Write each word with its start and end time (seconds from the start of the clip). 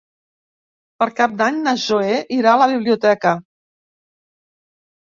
Per 1.03 1.07
Cap 1.19 1.35
d'Any 1.43 1.61
na 1.69 1.75
Zoè 1.85 2.17
irà 2.39 2.57
a 2.57 2.63
la 2.65 2.71
biblioteca. 2.75 3.37